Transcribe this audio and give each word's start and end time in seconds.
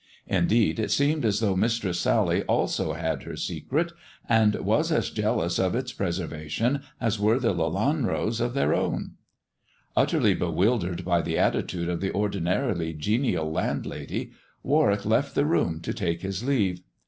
Indeed, 0.25 0.79
it 0.79 0.89
seemed 0.89 1.23
as 1.25 1.41
though 1.41 1.55
Mistress 1.55 1.99
Sally 1.99 2.41
also 2.45 2.93
had 2.93 3.21
her 3.21 3.35
secret, 3.35 3.91
and 4.27 4.55
was 4.55 4.91
as 4.91 5.11
jealous 5.11 5.59
of 5.59 5.75
its 5.75 5.93
preservation 5.93 6.81
as 6.99 7.19
were 7.19 7.37
the 7.37 7.53
Lelanros 7.53 8.41
of 8.41 8.55
their 8.55 8.73
own. 8.73 9.11
Utterly 9.95 10.33
bewildered 10.33 11.05
by 11.05 11.21
the 11.21 11.37
attitude 11.37 11.87
of 11.87 12.01
the 12.01 12.11
ordinarily 12.13 12.93
genial 12.93 13.51
landlady, 13.51 14.31
Warwick 14.63 15.05
left 15.05 15.35
the 15.35 15.45
room 15.45 15.79
to 15.81 15.93
take 15.93 16.23
his 16.23 16.43
leave. 16.43 16.81